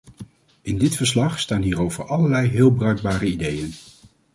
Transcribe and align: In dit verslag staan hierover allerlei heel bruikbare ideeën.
In 0.61 0.77
dit 0.77 0.95
verslag 0.95 1.39
staan 1.39 1.61
hierover 1.61 2.07
allerlei 2.07 2.47
heel 2.49 2.71
bruikbare 2.71 3.25
ideeën. 3.25 3.73